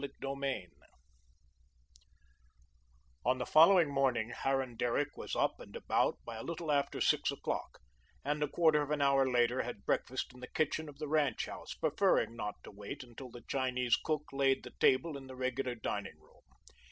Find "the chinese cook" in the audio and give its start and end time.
13.29-14.23